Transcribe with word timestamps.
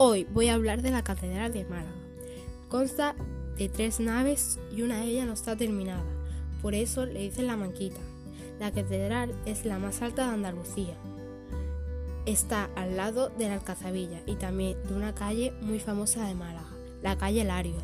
Hoy 0.00 0.28
voy 0.32 0.46
a 0.46 0.54
hablar 0.54 0.80
de 0.80 0.92
la 0.92 1.02
Catedral 1.02 1.52
de 1.52 1.64
Málaga. 1.64 1.90
Consta 2.68 3.16
de 3.56 3.68
tres 3.68 3.98
naves 3.98 4.60
y 4.70 4.82
una 4.82 5.00
de 5.00 5.06
ellas 5.06 5.26
no 5.26 5.32
está 5.32 5.56
terminada, 5.56 6.04
por 6.62 6.76
eso 6.76 7.04
le 7.04 7.18
dicen 7.18 7.48
la 7.48 7.56
Manquita. 7.56 7.98
La 8.60 8.70
catedral 8.70 9.34
es 9.44 9.64
la 9.64 9.80
más 9.80 10.00
alta 10.00 10.28
de 10.28 10.34
Andalucía. 10.34 10.96
Está 12.26 12.70
al 12.76 12.96
lado 12.96 13.30
de 13.30 13.48
la 13.48 13.54
Alcazabilla 13.54 14.22
y 14.24 14.36
también 14.36 14.80
de 14.84 14.94
una 14.94 15.16
calle 15.16 15.52
muy 15.62 15.80
famosa 15.80 16.28
de 16.28 16.34
Málaga, 16.34 16.70
la 17.02 17.18
calle 17.18 17.42
Larios. 17.42 17.82